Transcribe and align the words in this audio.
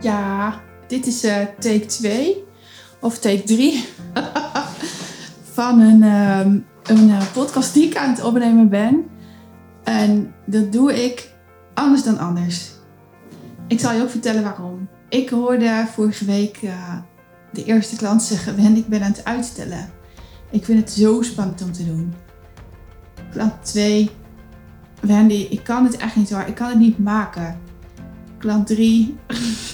Ja, 0.00 0.60
dit 0.86 1.06
is 1.06 1.24
uh, 1.24 1.36
take 1.58 1.86
2 1.86 2.44
of 3.00 3.18
take 3.18 3.42
3 3.42 3.84
van 5.52 5.80
een, 5.80 6.02
um, 6.02 6.66
een 6.82 7.08
uh, 7.08 7.32
podcast 7.32 7.74
die 7.74 7.86
ik 7.86 7.96
aan 7.96 8.10
het 8.10 8.22
opnemen 8.22 8.68
ben. 8.68 9.06
En 9.84 10.34
dat 10.46 10.72
doe 10.72 11.04
ik 11.04 11.32
anders 11.74 12.02
dan 12.02 12.18
anders. 12.18 12.70
Ik 13.66 13.80
zal 13.80 13.92
je 13.92 14.02
ook 14.02 14.10
vertellen 14.10 14.42
waarom. 14.42 14.88
Ik 15.08 15.28
hoorde 15.28 15.86
vorige 15.92 16.24
week 16.24 16.62
uh, 16.62 16.94
de 17.52 17.64
eerste 17.64 17.96
klant 17.96 18.22
zeggen: 18.22 18.56
Wen, 18.56 18.76
ik 18.76 18.86
ben 18.86 19.02
aan 19.02 19.12
het 19.12 19.24
uitstellen. 19.24 19.90
Ik 20.50 20.64
vind 20.64 20.80
het 20.80 20.90
zo 20.90 21.22
spannend 21.22 21.62
om 21.62 21.72
te 21.72 21.86
doen. 21.86 22.14
Klant 23.30 23.64
2. 23.64 24.10
Wendy, 25.00 25.46
ik 25.50 25.64
kan 25.64 25.84
het 25.84 25.96
echt 25.96 26.16
niet 26.16 26.30
hoor. 26.30 26.44
Ik 26.46 26.54
kan 26.54 26.68
het 26.68 26.78
niet 26.78 26.98
maken. 26.98 27.60
Klant 28.38 28.66
3. 28.66 29.16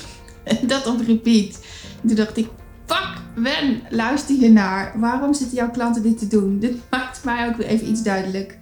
dat 0.66 0.86
op 0.86 1.00
repeat. 1.00 1.58
toen 2.06 2.16
dacht 2.16 2.36
ik, 2.36 2.48
fuck, 2.86 3.22
Wen, 3.34 3.82
luister 3.90 4.36
je 4.36 4.50
naar. 4.50 5.00
Waarom 5.00 5.34
zitten 5.34 5.56
jouw 5.56 5.70
klanten 5.70 6.02
dit 6.02 6.18
te 6.18 6.26
doen? 6.26 6.58
Dit 6.58 6.76
maakt 6.90 7.24
mij 7.24 7.48
ook 7.48 7.56
weer 7.56 7.66
even 7.66 7.88
iets 7.88 8.02
duidelijk. 8.02 8.58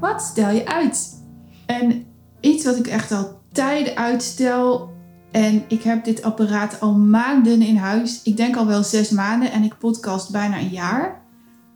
Wat 0.00 0.22
stel 0.22 0.50
je 0.50 0.66
uit? 0.66 1.20
En 1.66 2.04
iets 2.40 2.64
wat 2.64 2.76
ik 2.76 2.86
echt 2.86 3.12
al 3.12 3.40
tijden 3.52 3.96
uitstel. 3.96 4.90
En 5.30 5.64
ik 5.68 5.82
heb 5.82 6.04
dit 6.04 6.22
apparaat 6.22 6.80
al 6.80 6.94
maanden 6.94 7.62
in 7.62 7.76
huis. 7.76 8.22
Ik 8.22 8.36
denk 8.36 8.56
al 8.56 8.66
wel 8.66 8.82
zes 8.82 9.10
maanden 9.10 9.52
en 9.52 9.62
ik 9.62 9.78
podcast 9.78 10.30
bijna 10.30 10.58
een 10.58 10.68
jaar. 10.68 11.20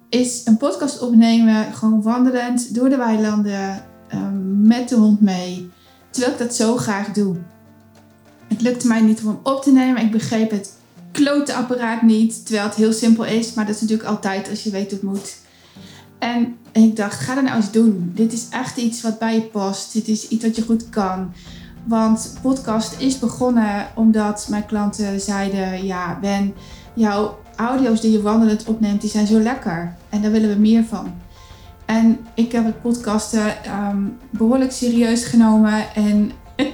Is 0.08 0.42
een 0.44 0.56
podcast 0.56 1.00
opnemen, 1.00 1.72
gewoon 1.72 2.02
wandelend 2.02 2.74
door 2.74 2.88
de 2.88 2.96
weilanden, 2.96 3.84
um, 4.14 4.66
met 4.66 4.88
de 4.88 4.96
hond 4.96 5.20
mee. 5.20 5.70
Terwijl 6.10 6.32
ik 6.32 6.38
dat 6.38 6.54
zo 6.54 6.76
graag 6.76 7.12
doe. 7.12 7.36
Het 8.48 8.60
lukte 8.60 8.86
mij 8.86 9.00
niet 9.00 9.20
om 9.20 9.26
hem 9.26 9.38
op 9.42 9.62
te 9.62 9.72
nemen. 9.72 10.02
Ik 10.02 10.10
begreep 10.10 10.50
het 10.50 10.72
klote 11.12 11.54
apparaat 11.54 12.02
niet. 12.02 12.46
Terwijl 12.46 12.66
het 12.66 12.76
heel 12.76 12.92
simpel 12.92 13.24
is. 13.24 13.54
Maar 13.54 13.66
dat 13.66 13.74
is 13.74 13.80
natuurlijk 13.80 14.08
altijd 14.08 14.48
als 14.48 14.62
je 14.62 14.70
weet 14.70 14.90
hoe 14.90 14.98
het 14.98 15.02
moet. 15.02 15.36
En 16.18 16.56
ik 16.72 16.96
dacht, 16.96 17.20
ga 17.20 17.34
dat 17.34 17.44
nou 17.44 17.56
eens 17.56 17.70
doen. 17.70 18.12
Dit 18.14 18.32
is 18.32 18.46
echt 18.50 18.76
iets 18.76 19.02
wat 19.02 19.18
bij 19.18 19.34
je 19.34 19.42
past. 19.42 19.92
Dit 19.92 20.08
is 20.08 20.28
iets 20.28 20.44
wat 20.44 20.56
je 20.56 20.62
goed 20.62 20.88
kan. 20.88 21.32
Want 21.84 22.38
podcast 22.42 23.00
is 23.00 23.18
begonnen 23.18 23.86
omdat 23.94 24.46
mijn 24.50 24.66
klanten 24.66 25.20
zeiden... 25.20 25.84
Ja, 25.84 26.18
Ben, 26.20 26.54
jouw 26.94 27.38
audio's 27.56 28.00
die 28.00 28.12
je 28.12 28.22
wandelend 28.22 28.64
opneemt, 28.64 29.00
die 29.00 29.10
zijn 29.10 29.26
zo 29.26 29.38
lekker. 29.38 29.96
En 30.08 30.22
daar 30.22 30.30
willen 30.30 30.48
we 30.48 30.60
meer 30.60 30.84
van. 30.84 31.14
En 31.84 32.18
ik 32.34 32.52
heb 32.52 32.64
het 32.64 32.82
podcasten 32.82 33.46
um, 33.90 34.18
behoorlijk 34.30 34.72
serieus 34.72 35.24
genomen. 35.24 35.94
En 35.94 36.32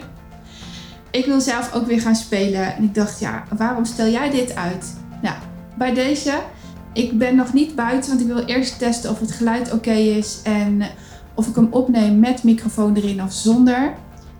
ik 1.13 1.27
wil 1.27 1.41
zelf 1.41 1.75
ook 1.75 1.87
weer 1.87 2.01
gaan 2.01 2.15
spelen. 2.15 2.77
En 2.77 2.83
ik 2.83 2.95
dacht, 2.95 3.21
ja, 3.21 3.45
waarom 3.57 3.85
stel 3.85 4.09
jij 4.09 4.31
dit 4.31 4.55
uit? 4.55 4.95
Nou, 5.23 5.37
bij 5.79 5.95
deze, 5.95 6.33
ik 6.93 7.19
ben 7.19 7.37
nog 7.37 7.53
niet 7.53 7.75
buiten, 7.75 8.11
want 8.11 8.21
ik 8.21 8.27
wil 8.27 8.45
eerst 8.45 8.79
testen 8.79 9.11
of 9.11 9.21
het 9.21 9.33
geluid 9.33 9.73
oké 9.73 9.93
is 9.93 10.41
en 10.43 10.83
of 11.35 11.47
ik 11.47 11.55
hem 11.55 11.69
opneem 11.71 12.19
met 12.19 12.43
microfoon 12.43 12.95
erin 12.95 13.23
of 13.23 13.33
zonder. 13.33 13.95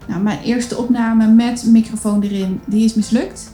Nou, 0.07 0.23
mijn 0.23 0.43
eerste 0.43 0.77
opname 0.77 1.27
met 1.27 1.65
microfoon 1.67 2.23
erin, 2.23 2.61
die 2.67 2.85
is 2.85 2.95
mislukt. 2.95 3.53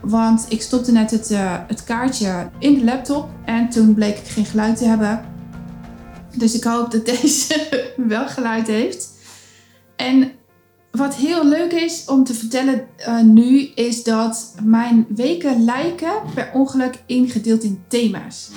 Want 0.00 0.46
ik 0.48 0.62
stopte 0.62 0.92
net 0.92 1.10
het, 1.10 1.30
uh, 1.30 1.54
het 1.66 1.84
kaartje 1.84 2.50
in 2.58 2.74
de 2.74 2.84
laptop 2.84 3.28
en 3.44 3.68
toen 3.68 3.94
bleek 3.94 4.18
ik 4.18 4.26
geen 4.26 4.44
geluid 4.44 4.76
te 4.76 4.84
hebben. 4.84 5.24
Dus 6.36 6.54
ik 6.54 6.64
hoop 6.64 6.90
dat 6.90 7.06
deze 7.20 7.68
wel 7.96 8.28
geluid 8.28 8.66
heeft. 8.66 9.08
En 9.96 10.32
wat 10.94 11.14
heel 11.14 11.46
leuk 11.46 11.72
is 11.72 12.04
om 12.04 12.24
te 12.24 12.34
vertellen 12.34 12.86
uh, 12.98 13.20
nu, 13.22 13.60
is 13.60 14.02
dat 14.02 14.54
mijn 14.62 15.06
weken 15.08 15.64
lijken 15.64 16.12
per 16.34 16.50
ongeluk 16.52 17.02
ingedeeld 17.06 17.62
in 17.62 17.82
thema's. 17.88 18.50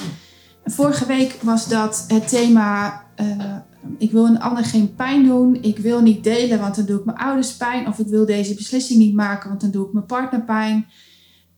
Vorige 0.66 1.06
week 1.06 1.38
was 1.42 1.68
dat 1.68 2.06
het 2.08 2.28
thema: 2.28 3.04
uh, 3.22 3.56
ik 3.98 4.12
wil 4.12 4.26
een 4.26 4.40
ander 4.40 4.66
geen 4.66 4.96
pijn 4.96 5.24
doen. 5.24 5.58
Ik 5.62 5.78
wil 5.78 6.02
niet 6.02 6.24
delen, 6.24 6.60
want 6.60 6.76
dan 6.76 6.86
doe 6.86 7.00
ik 7.00 7.06
mijn 7.06 7.18
ouders 7.18 7.56
pijn. 7.56 7.88
Of 7.88 8.00
ik 8.00 8.08
wil 8.08 8.26
deze 8.26 8.54
beslissing 8.54 9.00
niet 9.00 9.14
maken, 9.14 9.50
want 9.50 9.62
dan 9.62 9.72
doe 9.72 9.86
ik 9.86 9.94
mijn 9.94 10.06
partner 10.06 10.42
pijn. 10.42 10.86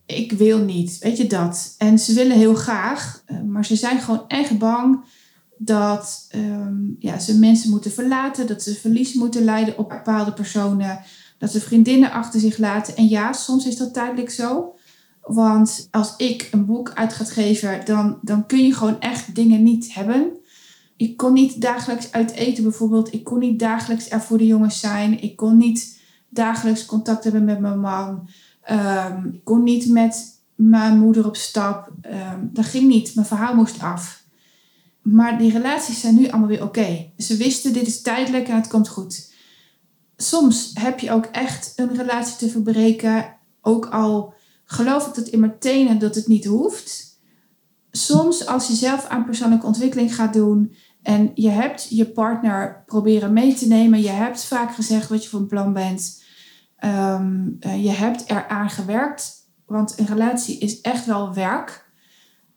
Ik 0.06 0.31
wil 0.31 0.57
niet, 0.57 0.97
weet 1.00 1.18
je 1.18 1.28
dat? 1.28 1.75
En 1.78 2.00
ze 2.00 2.13
willen 2.13 2.38
heel 2.38 2.56
graag, 2.56 3.23
uh, 3.28 3.41
maar 3.41 3.66
ze 3.66 3.75
zijn 3.75 4.00
gewoon 4.00 4.23
echt 4.28 4.57
bang 4.57 5.03
dat 5.62 6.28
um, 6.36 6.96
ja, 7.00 7.20
ze 7.20 7.40
mensen 7.40 7.70
moeten 7.70 7.92
verlaten, 7.92 8.47
dat 8.47 8.64
ze 8.64 8.75
verlies 8.75 9.14
moeten 9.14 9.44
lijden 9.44 9.78
op 9.78 9.90
bepaalde 9.90 10.34
personen, 10.34 11.00
dat 11.38 11.52
ze 11.52 11.59
vriendinnen 11.59 12.12
achter 12.12 12.40
zich 12.40 12.58
laten. 12.58 12.96
En 12.96 13.08
ja, 13.08 13.34
soms 13.34 13.66
is 13.66 13.78
dat 13.78 13.94
tijdelijk 13.94 14.30
zo. 14.30 14.75
Want 15.22 15.88
als 15.92 16.14
ik 16.18 16.48
een 16.52 16.66
boek 16.66 16.92
uit 16.94 17.14
ga 17.14 17.24
geven, 17.24 17.86
dan, 17.86 18.19
dan 18.22 18.46
kun 18.46 18.66
je 18.66 18.74
gewoon 18.74 19.00
echt 19.00 19.36
dingen 19.36 19.64
niet 19.64 19.94
hebben. 19.94 20.31
Ik 20.96 21.18
kon 21.18 21.34
niet 21.34 21.62
dagelijks 21.62 22.12
uit 22.12 22.31
eten 22.31 22.64
bijvoorbeeld. 22.64 23.14
Ik 23.14 23.24
kon 23.24 23.40
niet 23.40 23.59
dagelijks 23.59 24.09
er 24.09 24.22
voor 24.22 24.38
de 24.38 24.46
jongens 24.46 24.80
zijn. 24.80 25.22
Ik 25.22 25.36
kon 25.36 25.58
niet 25.58 26.00
dagelijks 26.30 26.86
contact 26.86 27.24
hebben 27.24 27.44
met 27.44 27.59
mijn 27.59 27.80
man. 27.80 28.30
Um, 28.72 29.30
ik 29.34 29.44
kon 29.44 29.64
niet 29.64 29.90
met 29.90 30.40
mijn 30.56 31.00
moeder 31.00 31.28
op 31.28 31.36
stap. 31.36 31.92
Um, 32.06 32.50
dat 32.53 32.66
ging 32.66 32.88
niet. 32.88 33.16
Mijn 33.16 33.28
verhaal 33.28 33.56
moest 33.56 33.81
af. 33.81 34.19
Maar 35.02 35.38
die 35.38 35.52
relaties 35.52 36.00
zijn 36.00 36.16
nu 36.16 36.30
allemaal 36.30 36.50
weer 36.50 36.64
oké. 36.64 37.12
Ze 37.18 37.38
wisten, 37.38 37.74
dit 37.74 37.88
is 37.88 38.02
tijdelijk 38.02 38.48
en 38.48 38.56
het 38.56 38.68
komt 38.68 38.88
goed. 38.88 39.34
Soms 40.16 40.72
heb 40.74 41.00
je 41.00 41.12
ook 41.12 41.26
echt 41.26 41.74
een 41.76 41.96
relatie 41.96 42.36
te 42.38 42.50
verbreken. 42.50 43.38
Ook 43.62 43.86
al 43.86 44.34
geloof 44.66 45.08
ik 45.08 45.14
dat 45.14 45.28
in 45.28 45.40
mijn 45.40 45.60
tenen 45.60 46.00
dat 46.00 46.16
het 46.16 46.28
niet 46.28 46.46
hoeft. 46.46 47.20
Soms 47.92 48.46
als 48.46 48.68
je 48.68 48.74
zelf 48.74 49.06
aan 49.06 49.26
persoonlijke 49.26 49.66
ontwikkeling 49.66 50.16
gaat 50.16 50.34
doen... 50.34 50.76
en 51.02 51.31
je 51.34 51.50
hebt 51.50 51.88
je 51.90 52.10
partner 52.10 52.84
proberen 52.86 53.34
mee 53.34 53.54
te 53.54 53.68
nemen... 53.68 54.02
je 54.02 54.10
hebt 54.10 54.46
vaak 54.46 54.76
gezegd 54.76 55.10
wat 55.10 55.24
je 55.24 55.30
van 55.30 55.48
plan 55.48 55.74
bent... 55.74 56.24
Um, 56.86 57.58
je 57.60 57.90
hebt 57.90 58.30
eraan 58.30 58.70
gewerkt. 58.70 59.48
Want 59.66 60.00
een 60.00 60.06
relatie 60.06 60.58
is 60.60 60.81
echt 60.81 61.06
wel 61.06 61.34
werk 61.34 61.88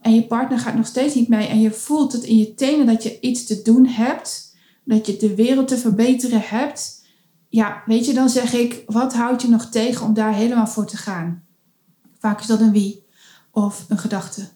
en 0.02 0.14
je 0.14 0.26
partner 0.26 0.58
gaat 0.58 0.74
nog 0.74 0.86
steeds 0.86 1.14
niet 1.14 1.28
mee 1.28 1.46
en 1.46 1.60
je 1.60 1.70
voelt 1.70 2.12
het 2.12 2.22
in 2.22 2.38
je 2.38 2.54
tenen 2.54 2.86
dat 2.86 3.02
je 3.02 3.20
iets 3.20 3.46
te 3.46 3.62
doen 3.62 3.86
hebt, 3.86 4.56
dat 4.84 5.06
je 5.06 5.16
de 5.16 5.34
wereld 5.34 5.68
te 5.68 5.78
verbeteren 5.78 6.40
hebt, 6.44 7.04
ja, 7.48 7.82
weet 7.86 8.06
je, 8.06 8.12
dan 8.12 8.28
zeg 8.28 8.52
ik, 8.52 8.82
wat 8.86 9.14
houdt 9.14 9.42
je 9.42 9.48
nog 9.48 9.66
tegen 9.66 10.06
om 10.06 10.14
daar 10.14 10.34
helemaal 10.34 10.66
voor 10.66 10.86
te 10.86 10.96
gaan? 10.96 11.44
Vaak 12.18 12.40
is 12.40 12.46
dat 12.46 12.60
een 12.60 12.72
wie 12.72 13.04
of 13.50 13.84
een 13.88 13.98
gedachte. 13.98 14.48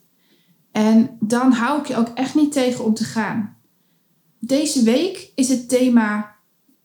En 0.73 1.17
dan 1.21 1.53
hou 1.53 1.81
ik 1.81 1.87
je 1.87 1.97
ook 1.97 2.09
echt 2.09 2.35
niet 2.35 2.53
tegen 2.53 2.85
om 2.85 2.95
te 2.95 3.05
gaan. 3.05 3.56
Deze 4.39 4.83
week 4.83 5.33
is 5.35 5.49
het 5.49 5.69
thema 5.69 6.37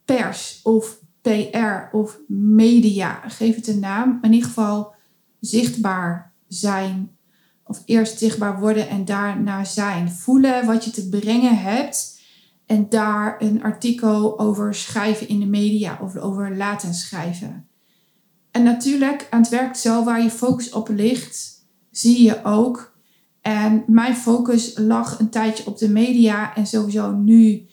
pers 0.06 0.60
of 0.64 1.00
PR 1.22 1.96
of 1.98 2.20
media. 2.28 3.22
Geef 3.28 3.56
het 3.56 3.68
een 3.68 3.80
naam. 3.80 4.20
In 4.22 4.34
ieder 4.34 4.48
geval 4.48 4.94
zichtbaar 5.40 6.34
zijn, 6.48 7.12
of 7.72 7.84
eerst 7.86 8.18
zichtbaar 8.18 8.60
worden 8.60 8.90
en 8.90 9.06
daarna 9.06 9.64
zijn. 9.64 10.12
Voelen 10.12 10.66
wat 10.66 10.86
je 10.86 10.92
te 10.92 11.10
brengen 11.10 11.58
hebt 11.58 12.20
en 12.66 12.90
daar 12.90 13.36
een 13.40 13.64
artikel 13.64 14.40
over 14.40 14.76
schrijven 14.76 15.28
in 15.28 15.40
de 15.40 15.46
media 15.46 16.00
of 16.02 16.18
over 16.18 16.58
laten 16.58 16.94
schrijven. 16.94 17.68
En 18.52 18.64
natuurlijk, 18.64 19.28
aan 19.30 19.42
het 19.42 19.50
werk 19.50 19.76
zo 19.76 20.04
waar 20.04 20.24
je 20.24 20.30
focus 20.30 20.70
op 20.70 20.90
ligt, 20.90 21.66
zie 21.92 22.24
je 22.24 22.44
ook. 22.44 22.98
En 23.42 23.84
mijn 23.88 24.16
focus 24.16 24.78
lag 24.78 25.20
een 25.20 25.30
tijdje 25.30 25.66
op 25.66 25.78
de 25.78 25.90
media 25.90 26.56
en 26.56 26.68
sowieso 26.68 27.12
nu 27.12 27.68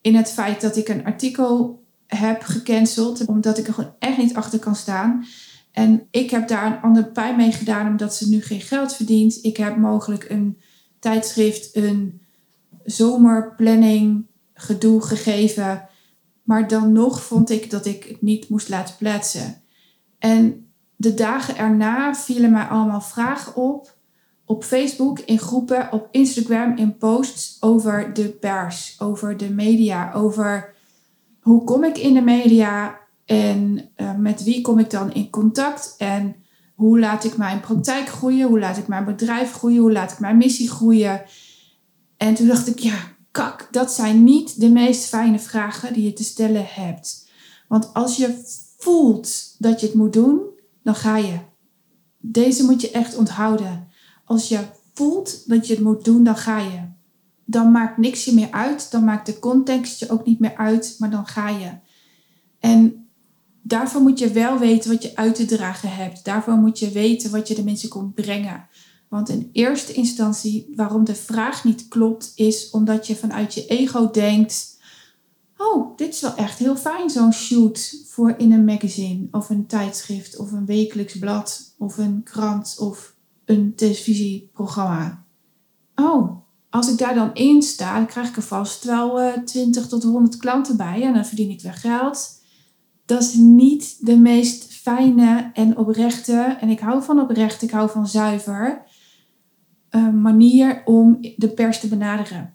in 0.00 0.14
het 0.14 0.30
feit 0.30 0.60
dat 0.60 0.76
ik 0.76 0.88
een 0.88 1.04
artikel 1.04 1.82
heb 2.06 2.42
gecanceld, 2.42 3.24
omdat 3.24 3.58
ik 3.58 3.66
er 3.66 3.74
gewoon 3.74 3.94
echt 3.98 4.18
niet 4.18 4.34
achter 4.34 4.58
kan 4.58 4.76
staan. 4.76 5.24
En 5.72 6.06
ik 6.10 6.30
heb 6.30 6.48
daar 6.48 6.66
een 6.66 6.80
ander 6.80 7.04
pijn 7.04 7.36
mee 7.36 7.52
gedaan 7.52 7.86
omdat 7.86 8.14
ze 8.14 8.28
nu 8.28 8.42
geen 8.42 8.60
geld 8.60 8.94
verdient. 8.94 9.38
Ik 9.42 9.56
heb 9.56 9.76
mogelijk 9.76 10.30
een 10.30 10.58
tijdschrift, 10.98 11.76
een 11.76 12.20
zomerplanning 12.84 14.26
gedoe 14.54 15.02
gegeven. 15.02 15.88
Maar 16.42 16.68
dan 16.68 16.92
nog 16.92 17.22
vond 17.22 17.50
ik 17.50 17.70
dat 17.70 17.86
ik 17.86 18.04
het 18.04 18.22
niet 18.22 18.48
moest 18.48 18.68
laten 18.68 18.96
plaatsen. 18.98 19.62
En 20.18 20.66
de 20.96 21.14
dagen 21.14 21.56
erna 21.56 22.14
vielen 22.14 22.50
mij 22.50 22.64
allemaal 22.64 23.00
vragen 23.00 23.56
op. 23.56 23.96
Op 24.44 24.64
Facebook, 24.64 25.18
in 25.18 25.38
groepen, 25.38 25.92
op 25.92 26.08
Instagram, 26.10 26.76
in 26.76 26.96
posts 26.96 27.56
over 27.60 28.14
de 28.14 28.28
pers, 28.28 28.96
over 28.98 29.36
de 29.36 29.50
media, 29.50 30.12
over 30.12 30.74
hoe 31.40 31.64
kom 31.64 31.84
ik 31.84 31.98
in 31.98 32.14
de 32.14 32.20
media, 32.20 33.00
en 33.24 33.90
uh, 33.96 34.14
met 34.16 34.44
wie 34.44 34.60
kom 34.60 34.78
ik 34.78 34.90
dan 34.90 35.12
in 35.12 35.30
contact? 35.30 35.94
En 35.98 36.34
hoe 36.74 36.98
laat 36.98 37.24
ik 37.24 37.36
mijn 37.36 37.60
praktijk 37.60 38.08
groeien? 38.08 38.48
Hoe 38.48 38.58
laat 38.58 38.76
ik 38.76 38.86
mijn 38.86 39.04
bedrijf 39.04 39.52
groeien? 39.52 39.80
Hoe 39.80 39.92
laat 39.92 40.12
ik 40.12 40.18
mijn 40.18 40.36
missie 40.36 40.70
groeien? 40.70 41.22
En 42.16 42.34
toen 42.34 42.46
dacht 42.46 42.68
ik, 42.68 42.78
ja, 42.78 43.12
kak, 43.30 43.68
dat 43.70 43.92
zijn 43.92 44.24
niet 44.24 44.60
de 44.60 44.70
meest 44.70 45.04
fijne 45.04 45.38
vragen 45.38 45.92
die 45.92 46.04
je 46.04 46.12
te 46.12 46.24
stellen 46.24 46.66
hebt. 46.68 47.30
Want 47.68 47.94
als 47.94 48.16
je 48.16 48.42
voelt 48.78 49.54
dat 49.58 49.80
je 49.80 49.86
het 49.86 49.94
moet 49.94 50.12
doen, 50.12 50.40
dan 50.82 50.94
ga 50.94 51.16
je. 51.16 51.38
deze 52.18 52.64
moet 52.64 52.80
je 52.80 52.90
echt 52.90 53.16
onthouden. 53.16 53.88
Als 54.24 54.48
je 54.48 54.58
voelt 54.92 55.48
dat 55.48 55.66
je 55.66 55.74
het 55.74 55.82
moet 55.82 56.04
doen, 56.04 56.24
dan 56.24 56.36
ga 56.36 56.58
je. 56.58 56.80
Dan 57.44 57.70
maakt 57.70 57.98
niks 57.98 58.24
je 58.24 58.34
meer 58.34 58.50
uit. 58.50 58.90
Dan 58.90 59.04
maakt 59.04 59.26
de 59.26 59.38
context 59.38 59.98
je 59.98 60.10
ook 60.10 60.24
niet 60.24 60.38
meer 60.38 60.56
uit, 60.56 60.96
maar 60.98 61.10
dan 61.10 61.26
ga 61.26 61.48
je. 61.48 61.70
En 62.58 63.01
daarvoor 63.62 64.00
moet 64.00 64.18
je 64.18 64.30
wel 64.30 64.58
weten 64.58 64.90
wat 64.90 65.02
je 65.02 65.16
uit 65.16 65.34
te 65.34 65.44
dragen 65.44 65.94
hebt. 65.94 66.24
Daarvoor 66.24 66.54
moet 66.54 66.78
je 66.78 66.90
weten 66.90 67.30
wat 67.30 67.48
je 67.48 67.54
de 67.54 67.64
mensen 67.64 67.88
komt 67.88 68.14
brengen. 68.14 68.68
Want 69.08 69.28
in 69.28 69.50
eerste 69.52 69.92
instantie, 69.92 70.72
waarom 70.76 71.04
de 71.04 71.14
vraag 71.14 71.64
niet 71.64 71.88
klopt, 71.88 72.32
is 72.34 72.70
omdat 72.70 73.06
je 73.06 73.16
vanuit 73.16 73.54
je 73.54 73.66
ego 73.66 74.10
denkt: 74.10 74.78
Oh, 75.56 75.96
dit 75.96 76.14
is 76.14 76.20
wel 76.20 76.34
echt 76.34 76.58
heel 76.58 76.76
fijn, 76.76 77.10
zo'n 77.10 77.32
shoot 77.32 77.94
voor 78.06 78.34
in 78.38 78.52
een 78.52 78.64
magazine 78.64 79.28
of 79.30 79.50
een 79.50 79.66
tijdschrift 79.66 80.36
of 80.36 80.52
een 80.52 80.66
wekelijks 80.66 81.18
blad 81.18 81.74
of 81.78 81.98
een 81.98 82.22
krant 82.22 82.76
of 82.78 83.14
een 83.44 83.74
televisieprogramma. 83.74 85.24
Oh, 85.94 86.42
als 86.70 86.90
ik 86.90 86.98
daar 86.98 87.14
dan 87.14 87.34
in 87.34 87.62
sta, 87.62 87.94
dan 87.94 88.06
krijg 88.06 88.28
ik 88.28 88.36
er 88.36 88.42
vast 88.42 88.84
wel 88.84 89.20
uh, 89.20 89.34
eh, 89.34 89.42
20 89.42 89.88
tot 89.88 90.02
100 90.02 90.36
klanten 90.36 90.76
bij 90.76 91.02
en 91.02 91.14
dan 91.14 91.26
verdien 91.26 91.50
ik 91.50 91.60
weer 91.60 91.74
geld. 91.74 92.40
Dat 93.04 93.22
is 93.22 93.34
niet 93.34 94.06
de 94.06 94.16
meest 94.16 94.74
fijne 94.74 95.50
en 95.54 95.76
oprechte, 95.76 96.56
en 96.60 96.68
ik 96.68 96.80
hou 96.80 97.02
van 97.02 97.20
oprecht, 97.20 97.62
ik 97.62 97.70
hou 97.70 97.90
van 97.90 98.08
zuiver, 98.08 98.82
uh, 99.90 100.10
manier 100.10 100.82
om 100.84 101.18
de 101.36 101.48
pers 101.48 101.80
te 101.80 101.88
benaderen. 101.88 102.54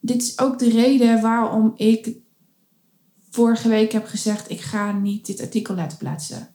Dit 0.00 0.22
is 0.22 0.38
ook 0.38 0.58
de 0.58 0.68
reden 0.68 1.20
waarom 1.20 1.72
ik 1.76 2.16
vorige 3.30 3.68
week 3.68 3.92
heb 3.92 4.06
gezegd: 4.06 4.50
ik 4.50 4.60
ga 4.60 4.92
niet 4.92 5.26
dit 5.26 5.40
artikel 5.40 5.74
laten 5.74 5.98
plaatsen 5.98 6.48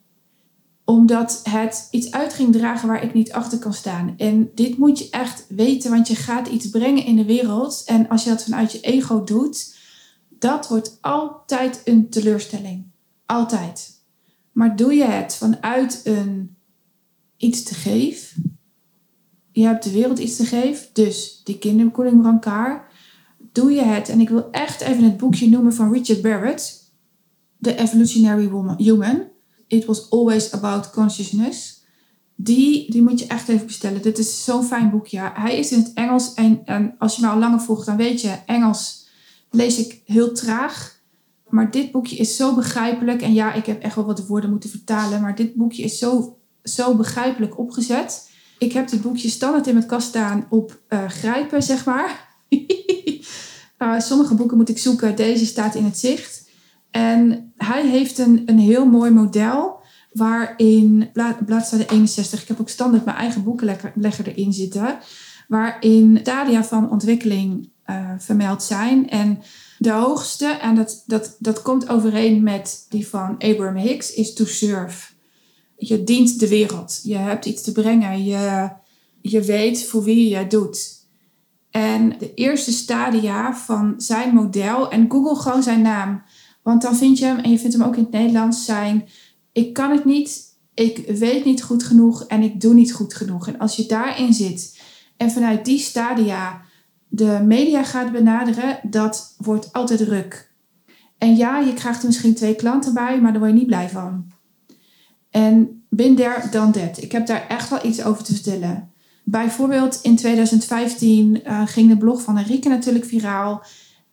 omdat 0.86 1.40
het 1.44 1.88
iets 1.92 2.12
uit 2.12 2.34
ging 2.34 2.54
dragen 2.54 2.88
waar 2.88 3.04
ik 3.04 3.14
niet 3.14 3.32
achter 3.32 3.60
kan 3.60 3.74
staan. 3.74 4.14
En 4.18 4.52
dit 4.56 4.78
moet 4.78 5.00
je 5.00 5.10
echt 5.10 5.46
weten, 5.50 5.92
want 5.92 6.08
je 6.08 6.16
gaat 6.16 6.48
iets 6.48 6.70
brengen 6.70 7.06
in 7.06 7.16
de 7.16 7.26
wereld. 7.26 7.84
En 7.86 8.10
als 8.10 8.24
je 8.24 8.30
dat 8.30 8.44
vanuit 8.44 8.72
je 8.72 8.80
ego 8.80 9.24
doet, 9.24 9.76
dat 10.30 10.68
wordt 10.68 10.98
altijd 11.02 11.82
een 11.86 12.10
teleurstelling. 12.10 12.92
Altijd. 13.26 14.02
Maar 14.52 14.76
doe 14.76 14.94
je 14.94 15.06
het 15.06 15.36
vanuit 15.36 16.02
een 16.04 16.56
iets 17.38 17.64
te 17.64 17.74
geven. 17.74 18.58
Je 19.52 19.66
hebt 19.66 19.84
de 19.84 19.92
wereld 19.92 20.20
iets 20.20 20.36
te 20.36 20.46
geven. 20.46 20.88
Dus 20.94 21.42
die 21.44 21.58
kinderkoeling 21.58 22.22
brancard. 22.22 22.92
Doe 23.52 23.72
je 23.72 23.82
het. 23.82 24.10
En 24.10 24.20
ik 24.20 24.30
wil 24.30 24.52
echt 24.52 24.82
even 24.82 25.04
het 25.04 25.18
boekje 25.18 25.50
noemen 25.50 25.74
van 25.74 25.94
Richard 25.94 26.22
Barrett. 26.22 26.92
The 27.62 27.76
Evolutionary 27.76 28.50
Woman, 28.50 28.78
Human. 28.78 29.24
It 29.68 29.86
Was 29.86 30.10
Always 30.10 30.52
About 30.52 30.90
Consciousness. 30.90 31.82
Die, 32.36 32.92
die 32.92 33.02
moet 33.02 33.20
je 33.20 33.28
echt 33.28 33.48
even 33.48 33.66
bestellen. 33.66 34.02
Dit 34.02 34.18
is 34.18 34.44
zo'n 34.44 34.64
fijn 34.64 34.90
boekje. 34.90 35.32
Hij 35.34 35.58
is 35.58 35.72
in 35.72 35.80
het 35.80 35.94
Engels. 35.94 36.34
En, 36.34 36.62
en 36.66 36.96
als 37.00 37.16
je 37.16 37.22
me 37.22 37.28
al 37.28 37.40
langer 37.40 37.60
volgt, 37.60 37.86
dan 37.86 37.98
weet 37.98 38.22
je, 38.22 38.38
Engels 38.46 39.08
lees 39.50 39.78
ik 39.78 40.02
heel 40.06 40.34
traag. 40.34 41.02
Maar 41.54 41.72
dit 41.72 41.92
boekje 41.92 42.16
is 42.16 42.36
zo 42.36 42.56
begrijpelijk. 42.56 43.22
En 43.22 43.34
ja, 43.34 43.54
ik 43.54 43.66
heb 43.66 43.82
echt 43.82 43.96
wel 43.96 44.06
wat 44.06 44.28
woorden 44.28 44.50
moeten 44.50 44.70
vertalen. 44.70 45.22
Maar 45.22 45.36
dit 45.36 45.56
boekje 45.56 45.84
is 45.84 45.98
zo, 45.98 46.38
zo 46.64 46.96
begrijpelijk 46.96 47.58
opgezet. 47.58 48.30
Ik 48.58 48.72
heb 48.72 48.88
dit 48.88 49.02
boekje 49.02 49.30
standaard 49.30 49.68
in 49.68 49.74
mijn 49.74 49.88
kast 49.88 50.08
staan 50.08 50.46
op 50.50 50.80
uh, 50.90 51.06
grijpen, 51.08 51.64
zeg 51.64 51.86
maar. 51.86 52.36
uh, 53.80 54.00
sommige 54.10 54.36
boeken 54.36 54.58
moet 54.58 54.70
ik 54.70 54.78
zoeken. 54.78 55.16
Deze 55.16 55.46
staat 55.46 55.76
in 55.76 55.84
het 55.84 55.98
zicht. 55.98 56.50
En 56.92 57.52
hij 57.58 57.88
heeft 57.88 58.18
een, 58.18 58.44
een 58.46 58.60
heel 58.60 58.86
mooi 58.86 59.12
model 59.12 59.80
waarin, 60.14 61.10
bladzijde 61.46 61.86
61, 61.86 62.42
ik 62.42 62.48
heb 62.48 62.60
ook 62.60 62.70
standaard 62.70 63.06
mijn 63.06 63.18
eigen 63.18 63.44
boekenlegger 63.44 64.28
erin 64.28 64.54
zitten, 64.54 64.98
waarin 65.48 66.18
stadia 66.22 66.64
van 66.64 66.92
ontwikkeling 66.92 67.70
uh, 67.90 68.10
vermeld 68.18 68.64
zijn. 68.64 69.10
En 69.10 69.42
de 69.78 69.92
hoogste, 69.92 70.46
en 70.46 70.76
dat, 70.76 71.04
dat, 71.06 71.36
dat 71.40 71.62
komt 71.62 71.90
overeen 71.90 72.44
met 72.44 72.86
die 72.90 73.08
van 73.08 73.36
Abraham 73.38 73.76
Hicks, 73.76 74.14
is 74.14 74.34
to 74.34 74.46
serve. 74.46 75.12
Je 75.78 76.04
dient 76.04 76.40
de 76.40 76.48
wereld. 76.48 77.00
Je 77.04 77.18
hebt 77.18 77.46
iets 77.46 77.62
te 77.62 77.72
brengen. 77.72 78.24
Je, 78.24 78.70
je 79.22 79.42
weet 79.42 79.86
voor 79.86 80.04
wie 80.04 80.30
je 80.30 80.36
het 80.36 80.52
doet. 80.52 81.02
En 81.72 82.16
de 82.20 82.34
eerste 82.34 82.72
stadia 82.72 83.56
van 83.56 83.94
zijn 83.98 84.34
model, 84.34 84.92
en 84.92 85.12
Google 85.12 85.36
gewoon 85.36 85.64
zijn 85.64 85.82
naam. 85.82 86.24
Want 86.62 86.82
dan 86.82 86.96
vind 86.96 87.18
je 87.18 87.26
hem, 87.26 87.38
en 87.38 87.52
je 87.52 87.60
vindt 87.60 87.76
hem 87.76 87.86
ook 87.86 87.96
in 87.96 88.04
het 88.04 88.12
Nederlands, 88.12 88.66
zijn: 88.66 89.08
ik 89.52 89.74
kan 89.74 89.92
het 89.92 90.06
niet, 90.06 90.42
ik 90.74 90.98
weet 91.08 91.46
niet 91.46 91.64
goed 91.64 91.84
genoeg 91.84 92.24
en 92.24 92.42
ik 92.42 92.62
doe 92.62 92.74
niet 92.74 92.94
goed 92.94 93.14
genoeg. 93.14 93.48
En 93.48 93.58
als 93.58 93.76
je 93.76 93.86
daarin 93.86 94.34
zit 94.34 94.82
en 95.18 95.32
vanuit 95.32 95.66
die 95.66 95.80
stadia 95.80 96.62
de 97.16 97.40
media 97.44 97.84
gaat 97.84 98.12
benaderen, 98.12 98.80
dat 98.84 99.36
wordt 99.38 99.74
altijd 99.74 100.02
ruk. 100.02 100.52
En 101.18 101.36
ja, 101.36 101.60
je 101.60 101.74
krijgt 101.74 102.02
er 102.02 102.08
misschien 102.08 102.34
twee 102.34 102.56
klanten 102.56 102.94
bij, 102.94 103.22
maar 103.22 103.32
daar 103.32 103.42
word 103.42 103.52
je 103.52 103.58
niet 103.58 103.68
blij 103.68 103.90
van. 103.90 104.32
En 105.30 105.84
bin 105.90 106.16
there, 106.16 106.50
dan 106.52 106.72
that. 106.72 107.02
Ik 107.02 107.12
heb 107.12 107.26
daar 107.26 107.48
echt 107.48 107.70
wel 107.70 107.86
iets 107.86 108.04
over 108.04 108.24
te 108.24 108.34
vertellen. 108.34 108.92
Bijvoorbeeld 109.24 110.00
in 110.02 110.16
2015 110.16 111.36
uh, 111.36 111.42
eh, 111.44 111.68
ging 111.68 111.90
de 111.90 111.98
blog 111.98 112.22
van 112.22 112.38
Enrique 112.38 112.70
natuurlijk 112.70 113.06
viraal. 113.06 113.64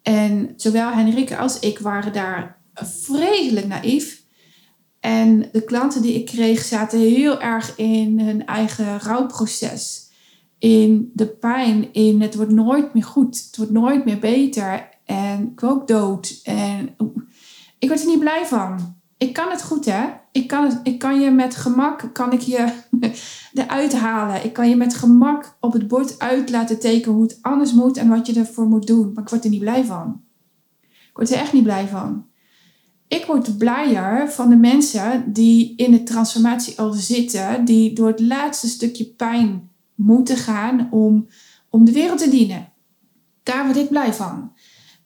En 0.03 0.53
zowel 0.57 0.91
Henrike 0.93 1.37
als 1.37 1.59
ik 1.59 1.79
waren 1.79 2.13
daar 2.13 2.63
vreselijk 2.75 3.67
naïef. 3.67 4.23
En 5.01 5.49
de 5.53 5.65
klanten 5.65 6.03
die 6.03 6.15
ik 6.15 6.27
kreeg 6.27 6.65
zaten 6.65 6.99
heel 6.99 7.41
erg 7.41 7.77
in 7.77 8.21
hun 8.21 8.47
eigen 8.47 9.01
rouwproces. 9.01 10.10
In 10.61 11.11
de 11.15 11.27
pijn, 11.27 11.93
in 11.93 12.21
het 12.21 12.35
wordt 12.35 12.51
nooit 12.51 12.95
meer 12.95 13.05
goed, 13.05 13.45
het 13.47 13.57
wordt 13.57 13.73
nooit 13.73 14.05
meer 14.05 14.19
beter. 14.19 14.89
En 15.05 15.51
ik 15.53 15.63
ook 15.63 15.89
dood. 15.89 16.41
En 16.45 16.97
ik 17.79 17.89
word 17.89 18.01
er 18.01 18.07
niet 18.07 18.19
blij 18.19 18.47
van. 18.47 18.99
Ik 19.17 19.33
kan 19.33 19.51
het 19.51 19.63
goed, 19.63 19.85
hè? 19.85 20.07
Ik 20.33 20.47
kan, 20.47 20.81
ik 20.83 20.99
kan 20.99 21.21
je 21.21 21.31
met 21.31 21.57
gemak 21.57 22.11
kan 22.13 22.33
ik 22.33 22.41
je 22.41 22.73
eruit 23.55 23.93
halen. 23.95 24.45
Ik 24.45 24.53
kan 24.53 24.69
je 24.69 24.77
met 24.77 24.95
gemak 24.95 25.57
op 25.61 25.73
het 25.73 25.89
bord 25.89 26.19
uit 26.19 26.51
laten 26.51 26.79
tekenen 26.79 27.15
hoe 27.15 27.23
het 27.23 27.39
anders 27.43 27.73
moet 27.73 27.97
en 27.97 28.09
wat 28.09 28.27
je 28.27 28.33
ervoor 28.33 28.67
moet 28.67 28.87
doen. 28.87 29.13
Maar 29.13 29.23
ik 29.23 29.29
word 29.29 29.45
er 29.45 29.51
niet 29.51 29.61
blij 29.61 29.85
van. 29.85 30.21
Ik 30.83 31.17
word 31.17 31.31
er 31.31 31.39
echt 31.39 31.53
niet 31.53 31.63
blij 31.63 31.87
van. 31.87 32.27
Ik 33.09 33.25
word 33.25 33.59
blijer 33.59 34.31
van 34.31 34.51
de 34.51 34.57
mensen 34.57 35.33
die 35.33 35.77
in 35.77 35.91
de 35.91 36.03
transformatie 36.03 36.79
al 36.79 36.93
zitten, 36.93 37.65
die 37.65 37.93
door 37.93 38.07
het 38.07 38.21
laatste 38.21 38.69
stukje 38.69 39.05
pijn 39.05 39.70
moeten 40.01 40.37
gaan 40.37 40.89
om, 40.91 41.29
om 41.69 41.85
de 41.85 41.93
wereld 41.93 42.19
te 42.19 42.31
dienen. 42.31 42.73
Daar 43.43 43.65
word 43.65 43.77
ik 43.77 43.89
blij 43.89 44.13
van. 44.13 44.53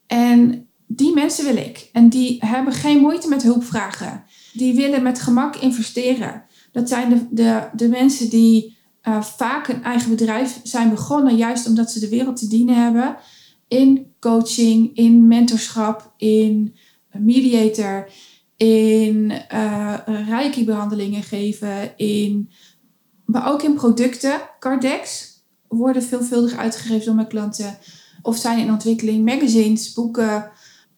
En 0.06 0.68
die 0.86 1.14
mensen 1.14 1.44
wil 1.44 1.56
ik. 1.56 1.88
En 1.92 2.08
die 2.08 2.36
hebben 2.38 2.72
geen 2.72 3.00
moeite 3.00 3.28
met 3.28 3.42
hulpvragen. 3.42 4.24
Die 4.52 4.74
willen 4.74 5.02
met 5.02 5.20
gemak 5.20 5.56
investeren. 5.56 6.44
Dat 6.72 6.88
zijn 6.88 7.08
de, 7.08 7.26
de, 7.30 7.68
de 7.72 7.88
mensen 7.88 8.30
die 8.30 8.76
uh, 9.08 9.22
vaak 9.22 9.68
een 9.68 9.82
eigen 9.82 10.10
bedrijf 10.10 10.60
zijn 10.62 10.90
begonnen, 10.90 11.36
juist 11.36 11.68
omdat 11.68 11.90
ze 11.90 12.00
de 12.00 12.08
wereld 12.08 12.36
te 12.36 12.48
dienen 12.48 12.82
hebben. 12.82 13.16
In 13.68 14.12
coaching, 14.20 14.96
in 14.96 15.26
mentorschap, 15.26 16.14
in 16.16 16.74
mediator, 17.12 18.08
in 18.56 19.32
uh, 19.52 19.94
reiki-behandelingen 20.28 21.22
geven, 21.22 21.96
in, 21.96 22.50
maar 23.24 23.52
ook 23.52 23.62
in 23.62 23.74
producten. 23.74 24.40
Cardex 24.58 25.32
worden 25.68 26.02
veelvuldig 26.02 26.56
uitgegeven 26.56 27.04
door 27.04 27.14
mijn 27.14 27.28
klanten. 27.28 27.78
Of 28.22 28.36
zijn 28.36 28.58
in 28.58 28.70
ontwikkeling, 28.70 29.24
magazines, 29.24 29.92
boeken. 29.92 30.50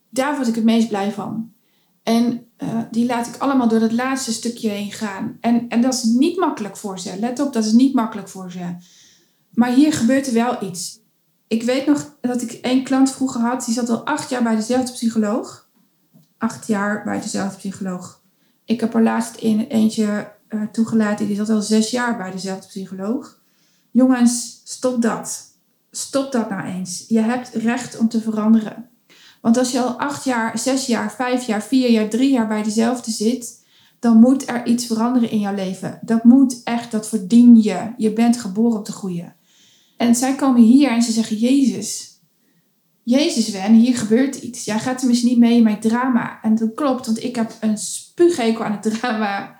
Daar 0.08 0.36
word 0.36 0.48
ik 0.48 0.54
het 0.54 0.64
meest 0.64 0.88
blij 0.88 1.12
van. 1.12 1.52
En 2.02 2.46
uh, 2.58 2.78
die 2.90 3.06
laat 3.06 3.26
ik 3.26 3.36
allemaal 3.36 3.68
door 3.68 3.80
dat 3.80 3.92
laatste 3.92 4.32
stukje 4.32 4.68
heen 4.68 4.92
gaan. 4.92 5.36
En, 5.40 5.68
en 5.68 5.80
dat 5.80 5.94
is 5.94 6.02
niet 6.02 6.36
makkelijk 6.36 6.76
voor 6.76 6.98
ze. 6.98 7.18
Let 7.18 7.40
op, 7.40 7.52
dat 7.52 7.64
is 7.64 7.72
niet 7.72 7.94
makkelijk 7.94 8.28
voor 8.28 8.50
ze. 8.50 8.76
Maar 9.50 9.72
hier 9.72 9.92
gebeurt 9.92 10.26
er 10.26 10.32
wel 10.32 10.62
iets. 10.62 11.00
Ik 11.46 11.62
weet 11.62 11.86
nog 11.86 12.16
dat 12.20 12.42
ik 12.42 12.52
één 12.52 12.84
klant 12.84 13.10
vroeger 13.10 13.40
had, 13.40 13.64
die 13.64 13.74
zat 13.74 13.88
al 13.88 14.06
acht 14.06 14.30
jaar 14.30 14.42
bij 14.42 14.56
dezelfde 14.56 14.92
psycholoog. 14.92 15.68
Acht 16.38 16.66
jaar 16.66 17.04
bij 17.04 17.20
dezelfde 17.20 17.56
psycholoog. 17.56 18.22
Ik 18.64 18.80
heb 18.80 18.94
er 18.94 19.02
laatst 19.02 19.36
in 19.36 19.60
eentje 19.60 20.32
uh, 20.48 20.62
toegelaten, 20.72 21.26
die 21.26 21.36
zat 21.36 21.50
al 21.50 21.60
zes 21.60 21.90
jaar 21.90 22.16
bij 22.16 22.30
dezelfde 22.30 22.66
psycholoog. 22.66 23.40
Jongens, 23.90 24.60
stop 24.64 25.02
dat. 25.02 25.44
Stop 25.90 26.32
dat 26.32 26.50
nou 26.50 26.66
eens. 26.66 27.04
Je 27.08 27.20
hebt 27.20 27.48
recht 27.54 27.98
om 27.98 28.08
te 28.08 28.20
veranderen. 28.20 28.88
Want 29.40 29.58
als 29.58 29.70
je 29.70 29.80
al 29.80 29.98
acht 29.98 30.24
jaar, 30.24 30.58
zes 30.58 30.86
jaar, 30.86 31.12
vijf 31.12 31.46
jaar, 31.46 31.62
vier 31.62 31.90
jaar, 31.90 32.08
drie 32.08 32.30
jaar 32.30 32.48
bij 32.48 32.62
dezelfde 32.62 33.10
zit, 33.10 33.64
dan 33.98 34.16
moet 34.16 34.48
er 34.48 34.66
iets 34.66 34.86
veranderen 34.86 35.30
in 35.30 35.38
jouw 35.38 35.54
leven. 35.54 35.98
Dat 36.02 36.24
moet 36.24 36.60
echt, 36.64 36.90
dat 36.90 37.08
verdien 37.08 37.62
je. 37.62 37.92
Je 37.96 38.12
bent 38.12 38.36
geboren 38.36 38.78
om 38.78 38.84
te 38.84 38.92
groeien. 38.92 39.34
En 39.96 40.14
zij 40.14 40.34
komen 40.34 40.62
hier 40.62 40.90
en 40.90 41.02
ze 41.02 41.12
zeggen: 41.12 41.36
Jezus, 41.36 42.20
Jezus, 43.02 43.50
Wen, 43.50 43.74
hier 43.74 43.96
gebeurt 43.96 44.36
iets. 44.36 44.64
Jij 44.64 44.78
gaat 44.78 44.98
tenminste 44.98 45.26
niet 45.26 45.38
mee 45.38 45.56
in 45.56 45.62
mijn 45.62 45.80
drama. 45.80 46.42
En 46.42 46.54
dat 46.54 46.74
klopt, 46.74 47.06
want 47.06 47.24
ik 47.24 47.36
heb 47.36 47.56
een 47.60 47.78
spuughekel 47.78 48.64
aan 48.64 48.78
het 48.80 48.92
drama. 48.92 49.56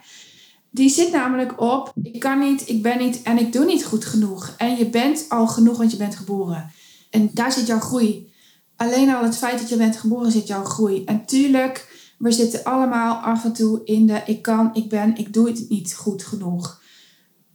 Die 0.76 0.88
zit 0.88 1.12
namelijk 1.12 1.61
op, 1.61 1.92
ik 2.02 2.21
kan 2.21 2.38
niet, 2.38 2.68
ik 2.68 2.83
ben 2.83 2.99
niet 2.99 3.23
en 3.23 3.38
ik 3.38 3.52
doe 3.52 3.64
niet 3.64 3.85
goed 3.85 4.04
genoeg. 4.04 4.54
En 4.56 4.76
je 4.76 4.88
bent 4.88 5.26
al 5.28 5.47
genoeg, 5.47 5.76
want 5.76 5.90
je 5.90 5.97
bent 5.97 6.16
geboren. 6.16 6.71
En 7.11 7.30
daar 7.33 7.52
zit 7.52 7.66
jouw 7.66 7.80
groei. 7.80 8.33
Alleen 8.76 9.14
al 9.14 9.23
het 9.23 9.37
feit 9.37 9.59
dat 9.59 9.68
je 9.68 9.76
bent 9.76 9.97
geboren 9.97 10.30
zit 10.30 10.47
jouw 10.47 10.64
groei. 10.64 11.04
En 11.04 11.26
tuurlijk, 11.26 12.12
we 12.18 12.33
zitten 12.33 12.64
allemaal 12.64 13.14
af 13.14 13.45
en 13.45 13.52
toe 13.52 13.80
in 13.85 14.06
de 14.06 14.23
ik 14.26 14.42
kan, 14.42 14.71
ik 14.75 14.88
ben, 14.88 15.16
ik 15.16 15.33
doe 15.33 15.47
het 15.49 15.66
niet 15.68 15.95
goed 15.95 16.23
genoeg. 16.23 16.83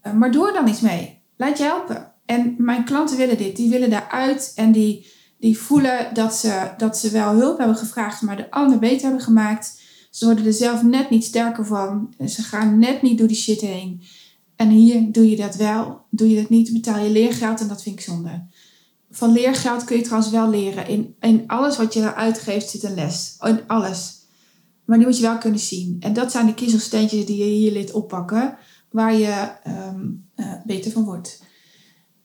Eh, 0.02 0.14
maar 0.14 0.32
doe 0.32 0.48
er 0.48 0.54
dan 0.54 0.68
iets 0.68 0.82
mee. 0.82 1.22
Laat 1.38 1.58
je 1.58 1.64
helpen. 1.64 2.12
En 2.26 2.56
mijn 2.58 2.84
klanten 2.84 3.18
willen 3.18 3.38
dit. 3.38 3.56
Die 3.56 3.70
willen 3.70 3.90
daaruit 3.90 4.52
en 4.56 4.72
die, 4.72 5.08
die 5.38 5.58
voelen 5.58 6.14
dat 6.14 6.36
ze, 6.36 6.72
dat 6.78 6.98
ze 6.98 7.10
wel 7.10 7.34
hulp 7.34 7.58
hebben 7.58 7.78
gevraagd, 7.78 8.22
maar 8.22 8.38
de 8.38 8.52
ander 8.52 8.80
beter 8.80 9.02
hebben 9.02 9.22
gemaakt. 9.22 9.81
Ze 10.12 10.26
worden 10.26 10.46
er 10.46 10.54
zelf 10.54 10.84
net 10.84 11.10
niet 11.10 11.24
sterker 11.24 11.66
van. 11.66 12.14
Ze 12.28 12.42
gaan 12.42 12.80
net 12.80 13.02
niet 13.02 13.18
door 13.18 13.28
die 13.28 13.38
shit 13.38 13.62
heen. 13.62 14.02
En 14.56 14.70
hier 14.70 15.12
doe 15.12 15.30
je 15.30 15.36
dat 15.36 15.56
wel. 15.56 16.02
Doe 16.10 16.30
je 16.30 16.42
dat 16.42 16.50
niet, 16.50 16.74
betaal 16.74 17.04
je 17.04 17.10
leergeld 17.10 17.60
en 17.60 17.68
dat 17.68 17.84
vind 17.84 18.00
ik 18.00 18.06
zonde. 18.06 18.44
Van 19.12 19.32
leergeld 19.32 19.84
kun 19.84 19.98
je 19.98 20.04
trouwens 20.04 20.32
wel 20.32 20.50
leren. 20.50 21.14
In, 21.20 21.44
alles 21.48 21.78
wat 21.78 21.94
je 21.94 22.14
uitgeeft 22.14 22.70
zit 22.70 22.84
een 22.84 22.94
les. 22.94 23.38
In 23.42 23.60
alles. 23.68 24.20
Maar 24.86 24.98
die 24.98 25.08
moet 25.08 25.18
je 25.18 25.24
wel 25.24 25.38
kunnen 25.38 25.60
zien. 25.60 25.98
En 26.00 26.14
dat 26.14 26.32
zijn 26.32 26.46
de 26.46 26.54
kiezelsteentjes 26.54 27.26
die 27.26 27.38
je 27.38 27.44
hier 27.44 27.72
liet 27.72 27.92
oppakken. 27.92 28.58
Waar 28.90 29.14
je 29.16 29.52
ehm, 29.64 30.08
eh, 30.36 30.54
beter 30.66 30.92
van 30.92 31.04
wordt. 31.04 31.44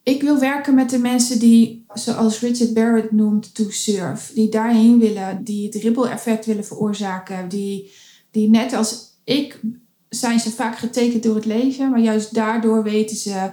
Ik 0.06 0.22
wil 0.22 0.38
werken 0.38 0.75
met 0.75 0.90
de 0.90 0.98
mensen 0.98 1.38
die, 1.38 1.84
zoals 1.94 2.40
Richard 2.40 2.75
Barrett 2.75 3.12
noemt, 3.12 3.54
to 3.54 3.70
serve. 3.70 4.34
Die 4.34 4.48
daarheen 4.48 4.98
willen, 4.98 5.44
die 5.44 5.66
het 5.66 5.75
ripple 5.75 6.08
effect 6.08 6.46
willen 6.46 6.64
veroorzaken. 6.64 7.48
Die, 7.48 7.92
die 8.30 8.50
net 8.50 8.72
als 8.72 9.20
ik 9.25 9.60
zijn 10.08 10.40
ze 10.40 10.50
vaak 10.50 10.78
getekend 10.78 11.22
door 11.22 11.34
het 11.34 11.44
leven, 11.44 11.90
maar 11.90 12.00
juist 12.00 12.34
daardoor 12.34 12.82
weten 12.82 13.16
ze 13.16 13.50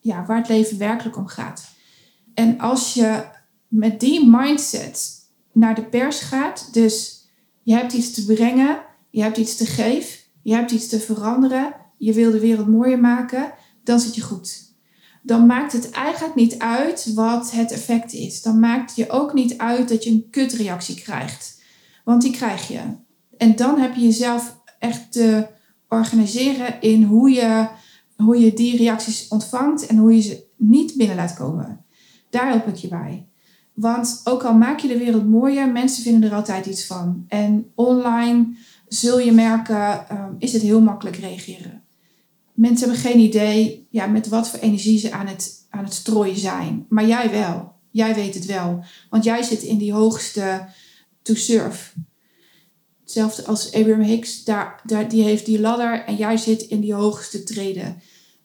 ja, 0.00 0.26
waar 0.26 0.36
het 0.36 0.48
leven 0.48 0.78
werkelijk 0.78 1.16
om 1.16 1.26
gaat. 1.26 1.68
En 2.34 2.58
als 2.58 2.94
je 2.94 3.24
met 3.68 4.00
die 4.00 4.28
mindset 4.28 5.10
naar 5.52 5.74
de 5.74 5.84
pers 5.84 6.20
gaat, 6.20 6.68
dus 6.72 7.24
je 7.62 7.74
hebt 7.74 7.92
iets 7.92 8.12
te 8.12 8.24
brengen, 8.24 8.80
je 9.10 9.22
hebt 9.22 9.36
iets 9.36 9.56
te 9.56 9.66
geven, 9.66 10.18
je 10.42 10.54
hebt 10.54 10.70
iets 10.70 10.88
te 10.88 11.00
veranderen, 11.00 11.74
je 11.98 12.12
wil 12.12 12.30
de 12.30 12.40
wereld 12.40 12.68
mooier 12.68 13.00
maken, 13.00 13.52
dan 13.82 14.00
zit 14.00 14.14
je 14.14 14.20
goed 14.20 14.67
dan 15.28 15.46
maakt 15.46 15.72
het 15.72 15.90
eigenlijk 15.90 16.34
niet 16.34 16.58
uit 16.58 17.12
wat 17.14 17.50
het 17.50 17.72
effect 17.72 18.12
is. 18.12 18.42
Dan 18.42 18.60
maakt 18.60 18.96
je 18.96 19.10
ook 19.10 19.32
niet 19.32 19.58
uit 19.58 19.88
dat 19.88 20.04
je 20.04 20.10
een 20.10 20.26
kutreactie 20.30 20.94
krijgt. 20.94 21.62
Want 22.04 22.22
die 22.22 22.32
krijg 22.32 22.68
je. 22.68 22.80
En 23.36 23.56
dan 23.56 23.78
heb 23.78 23.94
je 23.94 24.00
jezelf 24.00 24.60
echt 24.78 25.12
te 25.12 25.46
organiseren 25.88 26.80
in 26.80 27.02
hoe 27.02 27.30
je, 27.30 27.68
hoe 28.16 28.40
je 28.40 28.52
die 28.52 28.76
reacties 28.76 29.28
ontvangt 29.28 29.86
en 29.86 29.96
hoe 29.96 30.14
je 30.14 30.20
ze 30.20 30.44
niet 30.56 30.94
binnen 30.96 31.16
laat 31.16 31.34
komen. 31.34 31.84
Daar 32.30 32.48
help 32.48 32.66
ik 32.66 32.76
je 32.76 32.88
bij. 32.88 33.26
Want 33.74 34.20
ook 34.24 34.42
al 34.42 34.54
maak 34.54 34.78
je 34.78 34.88
de 34.88 34.98
wereld 34.98 35.28
mooier, 35.28 35.72
mensen 35.72 36.02
vinden 36.02 36.30
er 36.30 36.36
altijd 36.36 36.66
iets 36.66 36.86
van. 36.86 37.24
En 37.28 37.72
online 37.74 38.46
zul 38.86 39.18
je 39.18 39.32
merken, 39.32 40.06
um, 40.12 40.36
is 40.38 40.52
het 40.52 40.62
heel 40.62 40.80
makkelijk 40.80 41.16
reageren 41.16 41.77
mensen 42.58 42.88
hebben 42.88 43.10
geen 43.10 43.20
idee 43.20 43.86
ja, 43.90 44.06
met 44.06 44.28
wat 44.28 44.48
voor 44.48 44.58
energie 44.58 44.98
ze 44.98 45.12
aan 45.12 45.26
het, 45.26 45.66
aan 45.70 45.84
het 45.84 45.94
strooien 45.94 46.38
zijn. 46.38 46.86
Maar 46.88 47.06
jij 47.06 47.30
wel. 47.30 47.72
Jij 47.90 48.14
weet 48.14 48.34
het 48.34 48.46
wel. 48.46 48.84
Want 49.10 49.24
jij 49.24 49.42
zit 49.42 49.62
in 49.62 49.78
die 49.78 49.92
hoogste 49.92 50.68
to 51.22 51.34
serve. 51.34 51.92
Hetzelfde 53.00 53.44
als 53.44 53.72
Abraham 53.72 54.02
Hicks, 54.02 54.44
daar, 54.44 54.80
daar, 54.84 55.08
die 55.08 55.22
heeft 55.22 55.46
die 55.46 55.60
ladder 55.60 56.04
en 56.04 56.16
jij 56.16 56.36
zit 56.36 56.62
in 56.62 56.80
die 56.80 56.94
hoogste 56.94 57.42
treden. 57.42 58.02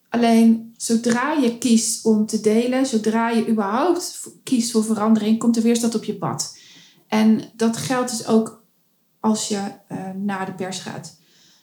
Alleen 0.09 0.73
zodra 0.77 1.33
je 1.33 1.57
kiest 1.57 2.05
om 2.05 2.25
te 2.25 2.41
delen, 2.41 2.85
zodra 2.85 3.29
je 3.29 3.47
überhaupt 3.47 4.27
kiest 4.43 4.71
voor 4.71 4.83
verandering, 4.83 5.39
komt 5.39 5.57
er 5.57 5.63
weerstand 5.63 5.95
op 5.95 6.03
je 6.03 6.15
pad. 6.15 6.57
En 7.07 7.41
dat 7.55 7.77
geldt 7.77 8.09
dus 8.09 8.27
ook 8.27 8.63
als 9.19 9.47
je 9.47 9.61
uh, 9.91 10.09
naar 10.09 10.45
de 10.45 10.53
pers 10.53 10.79
gaat. 10.79 11.17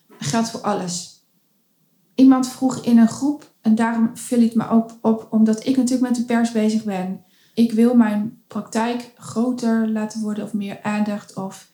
Dat 0.09 0.29
geldt 0.29 0.51
voor 0.51 0.61
alles 0.61 1.20
iemand 2.21 2.49
vroeg 2.49 2.85
in 2.85 2.99
een 2.99 3.09
groep, 3.09 3.51
en 3.61 3.75
daarom 3.75 4.11
vul 4.17 4.41
ik 4.41 4.55
me 4.55 4.69
ook 4.69 4.91
op, 5.01 5.27
omdat 5.31 5.67
ik 5.67 5.77
natuurlijk 5.77 6.09
met 6.09 6.19
de 6.19 6.25
pers 6.25 6.53
bezig 6.53 6.85
ben. 6.85 7.25
Ik 7.55 7.73
wil 7.73 7.95
mijn 7.95 8.43
praktijk 8.47 9.13
groter 9.17 9.89
laten 9.89 10.21
worden 10.21 10.45
of 10.45 10.53
meer 10.53 10.83
aandacht. 10.83 11.37
Of 11.37 11.71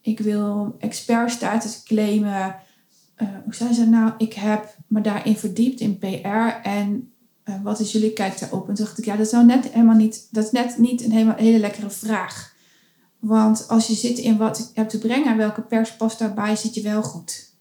ik 0.00 0.20
wil 0.20 0.76
expertstatus 0.78 1.82
claimen. 1.82 2.56
Uh, 3.16 3.28
hoe 3.44 3.54
zijn 3.54 3.74
ze 3.74 3.86
nou? 3.86 4.12
Ik 4.18 4.32
heb 4.32 4.76
me 4.86 5.00
daarin 5.00 5.36
verdiept 5.36 5.80
in 5.80 5.98
PR. 5.98 6.60
En 6.62 7.12
uh, 7.44 7.54
wat 7.62 7.80
is 7.80 7.92
jullie 7.92 8.12
kijk 8.12 8.38
daarop? 8.38 8.68
En 8.68 8.74
toen 8.74 8.84
dacht 8.84 8.98
ik, 8.98 9.04
ja, 9.04 9.16
dat 9.16 9.26
is 9.26 9.32
nou 9.32 9.46
net 9.46 9.68
helemaal 9.68 9.96
niet, 9.96 10.28
dat 10.30 10.44
is 10.44 10.50
net 10.50 10.78
niet 10.78 11.04
een 11.04 11.12
helemaal, 11.12 11.36
hele 11.36 11.58
lekkere 11.58 11.90
vraag. 11.90 12.54
Want 13.18 13.68
als 13.68 13.86
je 13.86 13.94
zit 13.94 14.18
in 14.18 14.36
wat 14.36 14.58
ik 14.58 14.66
heb 14.74 14.88
te 14.88 14.98
brengen 14.98 15.26
en 15.26 15.36
welke 15.36 15.62
pers 15.62 15.96
past 15.96 16.18
daarbij, 16.18 16.56
zit 16.56 16.74
je 16.74 16.82
wel 16.82 17.02
goed. 17.02 17.54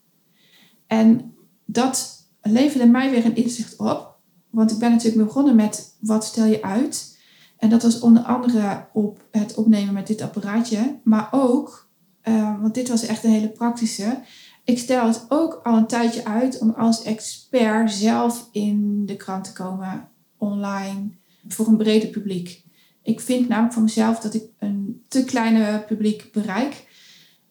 En 0.88 1.36
dat 1.66 2.23
leverde 2.44 2.88
mij 2.88 3.12
weer 3.12 3.26
een 3.26 3.36
inzicht 3.36 3.78
op. 3.78 4.18
Want 4.50 4.72
ik 4.72 4.78
ben 4.78 4.92
natuurlijk 4.92 5.26
begonnen 5.26 5.56
met 5.56 5.98
wat 6.00 6.26
stel 6.26 6.46
je 6.46 6.64
uit. 6.64 7.18
En 7.58 7.70
dat 7.70 7.84
was 7.84 8.00
onder 8.00 8.24
andere 8.24 8.88
op 8.94 9.24
het 9.32 9.54
opnemen 9.54 9.94
met 9.94 10.08
dit 10.08 10.22
apparaatje. 10.22 11.00
Maar 11.04 11.28
ook, 11.32 11.90
uh, 12.24 12.62
want 12.62 12.74
dit 12.74 12.90
was 12.90 13.06
echt 13.06 13.24
een 13.24 13.32
hele 13.32 13.50
praktische. 13.50 14.20
Ik 14.64 14.80
stel 14.80 15.08
het 15.08 15.26
ook 15.30 15.60
al 15.64 15.78
een 15.78 15.88
tijdje 15.88 16.26
uit 16.26 16.60
om 16.60 16.70
als 16.70 17.04
expert 17.04 17.92
zelf 17.92 18.50
in 18.52 19.06
de 19.06 19.16
krant 19.16 19.44
te 19.44 19.54
komen, 19.54 20.10
online, 20.38 21.10
voor 21.48 21.68
een 21.68 21.78
breder 21.78 22.10
publiek. 22.10 22.64
Ik 23.02 23.20
vind 23.20 23.48
namelijk 23.48 23.74
van 23.74 23.84
mezelf 23.84 24.20
dat 24.20 24.34
ik 24.34 24.44
een 24.60 25.04
te 25.08 25.24
kleine 25.24 25.84
publiek 25.88 26.30
bereik. 26.32 26.88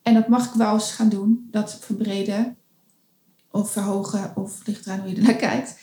En 0.02 0.14
dat 0.14 0.28
mag 0.28 0.46
ik 0.46 0.52
wel 0.52 0.72
eens 0.72 0.92
gaan 0.92 1.08
doen, 1.08 1.49
dat 1.50 1.78
verbreden 1.80 2.56
of 3.52 3.71
verhogen, 3.71 4.32
of 4.37 4.66
ligt 4.66 4.87
eraan 4.87 5.00
hoe 5.00 5.11
je 5.11 5.16
ernaar 5.16 5.35
kijkt. 5.35 5.78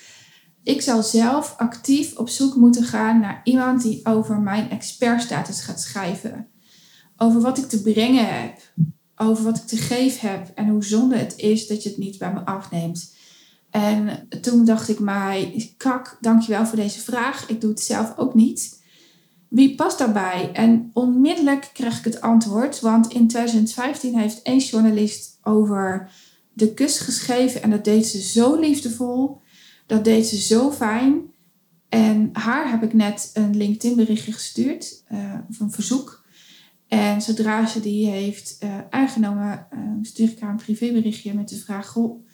Ik 0.64 0.82
zal 0.82 1.04
zelf 1.04 1.54
actief 1.58 2.18
op 2.18 2.30
zoek 2.30 2.56
moeten 2.56 2.84
gaan 2.84 3.20
naar 3.20 3.42
iemand 3.44 3.82
die 3.82 4.06
over 4.06 4.40
mijn 4.40 4.70
expertstatus 4.70 5.62
gaat 5.62 5.82
schrijven. 5.82 6.48
Over 7.18 7.42
wat 7.42 7.58
ik 7.58 7.70
te 7.70 7.82
brengen 7.82 8.40
heb, 8.40 8.60
over 9.16 9.44
wat 9.44 9.58
ik 9.58 9.66
te 9.66 9.78
geven 9.78 10.30
heb 10.30 10.52
en 10.56 10.68
hoe 10.68 10.84
zonde 10.84 11.18
het 11.18 11.34
is 11.38 11.68
dat 11.68 11.84
je 11.84 11.90
het 11.90 11.98
niet 11.98 12.18
bij 12.18 12.34
me 12.34 12.46
afneemt. 12.46 13.16
En 13.70 14.28
toen 14.42 14.66
dacht 14.66 14.90
ik 14.90 15.00
mij, 15.00 15.74
kak, 15.78 16.18
dankjewel 16.22 16.66
voor 16.66 16.78
deze 16.78 17.00
vraag. 17.00 17.50
Ik 17.50 17.62
doe 17.62 17.70
het 17.70 17.82
zelf 17.82 18.14
ook 18.18 18.34
niet. 18.34 18.84
Wie 19.48 19.76
past 19.76 19.98
daarbij? 19.98 20.52
En 20.54 20.90
onmiddellijk 20.94 21.70
kreeg 21.74 21.98
ik 21.98 22.04
het 22.04 22.22
antwoord, 22.22 22.80
want 22.80 23.14
in 23.14 23.28
2015 23.28 24.18
heeft 24.18 24.42
één 24.42 24.60
journalist 24.60 25.38
over 25.42 26.12
de 26.60 26.74
kus 26.74 27.00
geschreven 27.00 27.62
en 27.62 27.70
dat 27.70 27.84
deed 27.84 28.06
ze 28.06 28.22
zo 28.22 28.60
liefdevol. 28.60 29.42
Dat 29.86 30.04
deed 30.04 30.26
ze 30.26 30.38
zo 30.38 30.72
fijn. 30.72 31.22
En 31.90 32.30
haar 32.34 32.70
heb 32.70 32.84
ik 32.84 32.94
net 32.94 33.32
een 33.34 33.58
LinkedIn 33.58 33.96
berichtje 33.96 34.32
gestuurd, 34.32 35.04
uh, 35.12 35.34
een 35.60 35.72
verzoek. 35.72 36.24
En 36.88 37.22
zodra 37.22 37.66
ze 37.66 37.80
die 37.80 38.08
heeft 38.08 38.58
uh, 38.64 38.78
aangenomen, 38.90 39.68
uh, 39.74 39.80
stuur 40.02 40.30
ik 40.30 40.40
haar 40.40 40.50
een 40.50 40.56
privéberichtje 40.56 41.34
met 41.34 41.50
de 41.50 41.56
vraag: 41.56 41.88
Goh, 41.88 42.26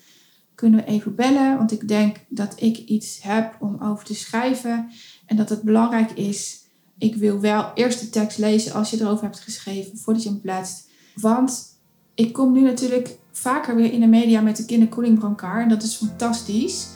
kunnen 0.55 0.79
we 0.79 0.85
even 0.85 1.15
bellen? 1.15 1.57
Want 1.57 1.71
ik 1.71 1.87
denk 1.87 2.17
dat 2.29 2.53
ik 2.61 2.77
iets 2.77 3.21
heb 3.21 3.57
om 3.59 3.81
over 3.81 4.05
te 4.05 4.15
schrijven 4.15 4.89
en 5.25 5.35
dat 5.35 5.49
het 5.49 5.61
belangrijk 5.61 6.11
is. 6.11 6.63
Ik 6.97 7.15
wil 7.15 7.39
wel 7.39 7.71
eerst 7.73 7.99
de 7.99 8.09
tekst 8.09 8.37
lezen 8.37 8.73
als 8.73 8.89
je 8.89 9.01
erover 9.01 9.23
hebt 9.23 9.39
geschreven 9.39 9.97
voordat 9.97 10.23
je 10.23 10.29
hem 10.29 10.41
plaatst. 10.41 10.89
Want 11.15 11.79
ik 12.15 12.33
kom 12.33 12.51
nu 12.51 12.61
natuurlijk 12.61 13.17
vaker 13.37 13.75
weer 13.75 13.91
in 13.91 13.99
de 13.99 14.07
media 14.07 14.41
met 14.41 14.57
de 14.57 14.65
kinderkoelingbrancard. 14.65 15.61
En 15.61 15.69
dat 15.69 15.83
is 15.83 15.95
fantastisch. 15.95 16.87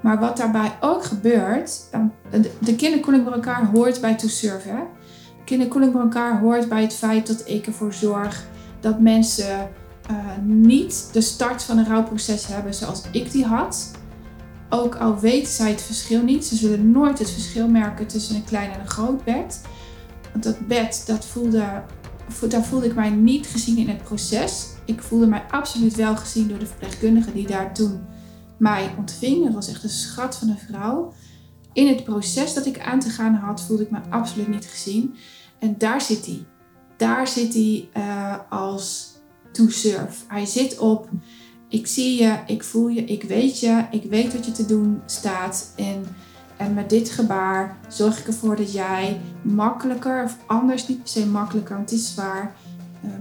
Maar 0.00 0.20
wat 0.20 0.36
daarbij 0.36 0.76
ook 0.80 1.04
gebeurt, 1.04 1.80
de 2.58 2.76
kinderkoelingbrancard 2.76 3.68
hoort 3.68 4.00
bij 4.00 4.14
To 4.14 4.28
Serve. 4.28 4.68
Hè? 4.68 4.82
Kinderkoelingbrancard 5.44 6.40
hoort 6.40 6.68
bij 6.68 6.82
het 6.82 6.94
feit 6.94 7.26
dat 7.26 7.42
ik 7.48 7.66
ervoor 7.66 7.92
zorg 7.92 8.46
dat 8.80 9.00
mensen 9.00 9.70
uh, 10.10 10.16
niet 10.44 11.08
de 11.12 11.20
start 11.20 11.62
van 11.62 11.78
een 11.78 11.86
rouwproces 11.86 12.46
hebben 12.46 12.74
zoals 12.74 13.02
ik 13.12 13.32
die 13.32 13.44
had. 13.44 13.90
Ook 14.70 14.94
al 14.94 15.18
weten 15.18 15.52
zij 15.52 15.70
het 15.70 15.82
verschil 15.82 16.22
niet, 16.22 16.44
ze 16.44 16.56
zullen 16.56 16.90
nooit 16.90 17.18
het 17.18 17.30
verschil 17.30 17.68
merken 17.68 18.06
tussen 18.06 18.36
een 18.36 18.44
klein 18.44 18.70
en 18.70 18.80
een 18.80 18.88
groot 18.88 19.24
bed. 19.24 19.60
Want 20.32 20.44
dat 20.44 20.66
bed, 20.66 21.02
dat 21.06 21.26
voelde, 21.26 21.82
daar 22.48 22.64
voelde 22.64 22.86
ik 22.86 22.94
mij 22.94 23.10
niet 23.10 23.46
gezien 23.46 23.78
in 23.78 23.88
het 23.88 24.04
proces 24.04 24.75
ik 24.86 25.02
voelde 25.02 25.26
mij 25.26 25.44
absoluut 25.50 25.94
wel 25.94 26.16
gezien 26.16 26.48
door 26.48 26.58
de 26.58 26.66
verpleegkundige 26.66 27.32
die 27.32 27.46
daar 27.46 27.74
toen 27.74 28.00
mij 28.58 28.94
ontving. 28.98 29.44
Dat 29.44 29.54
was 29.54 29.68
echt 29.68 29.82
een 29.82 29.88
schat 29.88 30.36
van 30.36 30.48
een 30.48 30.58
vrouw. 30.58 31.12
In 31.72 31.88
het 31.88 32.04
proces 32.04 32.54
dat 32.54 32.66
ik 32.66 32.80
aan 32.80 33.00
te 33.00 33.08
gaan 33.08 33.34
had, 33.34 33.60
voelde 33.60 33.82
ik 33.82 33.90
me 33.90 33.98
absoluut 34.10 34.48
niet 34.48 34.66
gezien. 34.66 35.14
En 35.58 35.74
daar 35.78 36.00
zit 36.00 36.26
hij. 36.26 36.46
Daar 36.96 37.28
zit 37.28 37.54
hij 37.54 37.88
uh, 37.96 38.34
als 38.50 39.14
to 39.52 39.68
serve. 39.68 40.24
Hij 40.28 40.46
zit 40.46 40.78
op, 40.78 41.08
ik 41.68 41.86
zie 41.86 42.22
je, 42.22 42.38
ik 42.46 42.64
voel 42.64 42.88
je, 42.88 43.04
ik 43.04 43.22
weet 43.22 43.60
je, 43.60 43.86
ik 43.90 44.02
weet 44.10 44.32
wat 44.34 44.46
je 44.46 44.52
te 44.52 44.66
doen 44.66 45.02
staat. 45.06 45.72
En, 45.76 46.04
en 46.56 46.74
met 46.74 46.90
dit 46.90 47.10
gebaar 47.10 47.78
zorg 47.88 48.18
ik 48.18 48.26
ervoor 48.26 48.56
dat 48.56 48.72
jij 48.72 49.20
makkelijker, 49.42 50.24
of 50.24 50.36
anders 50.46 50.88
niet 50.88 50.98
per 50.98 51.08
se 51.08 51.26
makkelijker, 51.26 51.76
want 51.76 51.90
het 51.90 51.98
is 51.98 52.12
zwaar, 52.12 52.56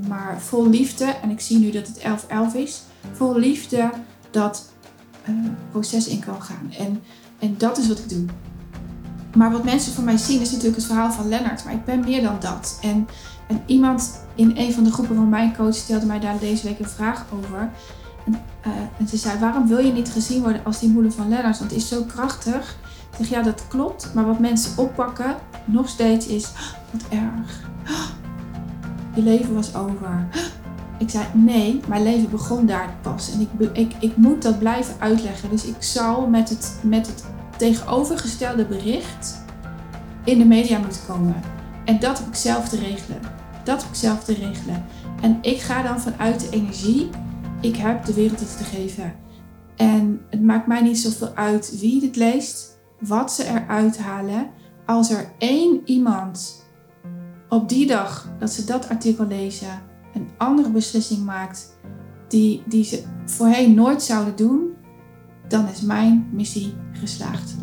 maar 0.07 0.41
vol 0.41 0.69
liefde, 0.69 1.05
en 1.05 1.29
ik 1.29 1.39
zie 1.39 1.57
nu 1.57 1.71
dat 1.71 1.87
het 1.87 1.99
11-11 2.53 2.55
is, 2.55 2.81
vol 3.13 3.37
liefde 3.37 3.89
dat 4.31 4.69
uh, 5.29 5.35
proces 5.71 6.07
in 6.07 6.19
kan 6.19 6.41
gaan. 6.41 6.71
En, 6.79 7.01
en 7.39 7.55
dat 7.57 7.77
is 7.77 7.87
wat 7.87 7.99
ik 7.99 8.09
doe. 8.09 8.25
Maar 9.35 9.51
wat 9.51 9.63
mensen 9.63 9.93
van 9.93 10.03
mij 10.03 10.17
zien 10.17 10.41
is 10.41 10.51
natuurlijk 10.51 10.75
het 10.75 10.85
verhaal 10.85 11.11
van 11.11 11.27
Lennart, 11.27 11.63
maar 11.63 11.73
ik 11.73 11.85
ben 11.85 11.99
meer 11.99 12.21
dan 12.21 12.35
dat. 12.39 12.77
En, 12.81 13.07
en 13.47 13.61
iemand 13.65 14.19
in 14.35 14.53
een 14.55 14.73
van 14.73 14.83
de 14.83 14.91
groepen 14.91 15.15
van 15.15 15.29
mijn 15.29 15.55
coach 15.55 15.75
stelde 15.75 16.05
mij 16.05 16.19
daar 16.19 16.39
deze 16.39 16.67
week 16.67 16.79
een 16.79 16.89
vraag 16.89 17.25
over. 17.33 17.69
En, 18.25 18.41
en 18.99 19.07
ze 19.07 19.17
zei, 19.17 19.39
waarom 19.39 19.67
wil 19.67 19.79
je 19.79 19.91
niet 19.91 20.09
gezien 20.09 20.41
worden 20.41 20.65
als 20.65 20.79
die 20.79 20.89
moeder 20.89 21.11
van 21.11 21.29
Lennart? 21.29 21.59
Want 21.59 21.71
het 21.71 21.79
is 21.79 21.87
zo 21.87 22.03
krachtig. 22.03 22.77
Ik 23.11 23.17
zeg, 23.17 23.29
ja, 23.29 23.41
dat 23.41 23.67
klopt. 23.67 24.13
Maar 24.13 24.25
wat 24.25 24.39
mensen 24.39 24.77
oppakken, 24.77 25.35
nog 25.65 25.89
steeds 25.89 26.27
is, 26.27 26.43
oh, 26.45 26.71
wat 26.91 27.03
erg. 27.09 27.69
Je 29.15 29.21
leven 29.21 29.55
was 29.55 29.75
over. 29.75 30.27
Ik 30.97 31.09
zei, 31.09 31.25
nee, 31.33 31.79
mijn 31.87 32.03
leven 32.03 32.29
begon 32.29 32.65
daar 32.65 32.95
pas. 33.01 33.31
En 33.31 33.39
ik, 33.39 33.69
ik, 33.73 33.93
ik 33.99 34.17
moet 34.17 34.41
dat 34.41 34.59
blijven 34.59 34.95
uitleggen. 34.99 35.49
Dus 35.49 35.65
ik 35.65 35.75
zal 35.83 36.27
met 36.27 36.49
het, 36.49 36.79
met 36.83 37.07
het 37.07 37.25
tegenovergestelde 37.57 38.65
bericht 38.65 39.43
in 40.23 40.37
de 40.37 40.45
media 40.45 40.79
moeten 40.79 41.01
komen. 41.07 41.35
En 41.85 41.99
dat 41.99 42.17
heb 42.17 42.27
ik 42.27 42.35
zelf 42.35 42.69
te 42.69 42.77
regelen. 42.77 43.19
Dat 43.63 43.81
heb 43.81 43.89
ik 43.89 43.95
zelf 43.95 44.23
te 44.23 44.33
regelen. 44.33 44.85
En 45.21 45.37
ik 45.41 45.59
ga 45.59 45.83
dan 45.83 45.99
vanuit 45.99 46.39
de 46.39 46.49
energie, 46.49 47.09
ik 47.61 47.75
heb 47.75 48.05
de 48.05 48.13
wereld 48.13 48.41
iets 48.41 48.57
te 48.57 48.63
geven. 48.63 49.13
En 49.75 50.21
het 50.29 50.41
maakt 50.41 50.67
mij 50.67 50.81
niet 50.81 50.99
zoveel 50.99 51.31
uit 51.35 51.79
wie 51.79 52.01
het 52.05 52.15
leest, 52.15 52.77
wat 52.99 53.31
ze 53.31 53.45
eruit 53.47 53.97
halen. 53.97 54.49
Als 54.85 55.09
er 55.09 55.31
één 55.37 55.81
iemand 55.85 56.64
op 57.49 57.69
die 57.69 57.87
dag 57.87 58.27
dat 58.39 58.49
ze 58.51 58.65
dat 58.65 58.89
artikel 58.89 59.27
lezen, 59.27 59.81
een 60.13 60.29
andere 60.37 60.69
beslissing 60.69 61.25
maakt 61.25 61.77
die, 62.27 62.63
die 62.65 62.83
ze 62.83 63.03
voorheen 63.25 63.73
nooit 63.73 64.01
zouden 64.01 64.35
doen, 64.35 64.73
dan 65.47 65.67
is 65.67 65.81
mijn 65.81 66.29
missie 66.31 66.73
geslaagd. 66.91 67.55